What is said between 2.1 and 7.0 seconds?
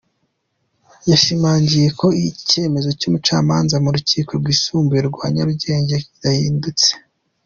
icyemezo cy’umucamanza mu rukiko rwisumbuye rwa Nyarugenge kidahindutse.